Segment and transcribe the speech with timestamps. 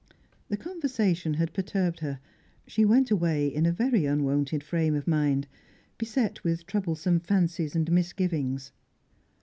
[0.49, 2.19] The conversation had perturbed her;
[2.65, 5.45] she went away in a very unwonted frame of mind,
[5.99, 8.71] beset with troublesome fancies and misgivings.